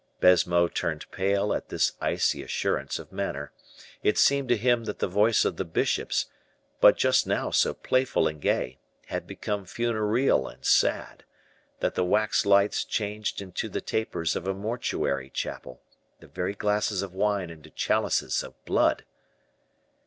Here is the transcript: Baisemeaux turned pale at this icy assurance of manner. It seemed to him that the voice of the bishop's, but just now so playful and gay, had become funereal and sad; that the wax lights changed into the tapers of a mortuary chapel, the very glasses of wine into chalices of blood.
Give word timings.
Baisemeaux 0.19 0.67
turned 0.69 1.05
pale 1.11 1.53
at 1.53 1.69
this 1.69 1.91
icy 2.01 2.41
assurance 2.41 2.97
of 2.97 3.11
manner. 3.11 3.51
It 4.01 4.17
seemed 4.17 4.49
to 4.49 4.57
him 4.57 4.85
that 4.85 4.97
the 4.97 5.07
voice 5.07 5.45
of 5.45 5.57
the 5.57 5.63
bishop's, 5.63 6.25
but 6.79 6.97
just 6.97 7.27
now 7.27 7.51
so 7.51 7.75
playful 7.75 8.27
and 8.27 8.41
gay, 8.41 8.79
had 9.09 9.27
become 9.27 9.63
funereal 9.63 10.47
and 10.47 10.65
sad; 10.65 11.23
that 11.81 11.93
the 11.93 12.03
wax 12.03 12.47
lights 12.47 12.83
changed 12.83 13.43
into 13.43 13.69
the 13.69 13.79
tapers 13.79 14.35
of 14.35 14.47
a 14.47 14.55
mortuary 14.55 15.29
chapel, 15.29 15.83
the 16.19 16.25
very 16.27 16.55
glasses 16.55 17.03
of 17.03 17.13
wine 17.13 17.51
into 17.51 17.69
chalices 17.69 18.41
of 18.41 18.55
blood. 18.65 19.05